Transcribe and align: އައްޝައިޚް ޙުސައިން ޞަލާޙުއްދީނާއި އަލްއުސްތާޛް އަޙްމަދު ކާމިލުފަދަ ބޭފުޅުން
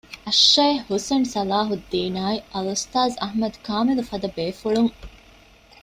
އައްޝައިޚް 0.25 0.81
ޙުސައިން 0.89 1.27
ޞަލާޙުއްދީނާއި 1.33 2.37
އަލްއުސްތާޛް 2.51 3.15
އަޙްމަދު 3.21 3.57
ކާމިލުފަދަ 3.67 4.27
ބޭފުޅުން 4.37 4.93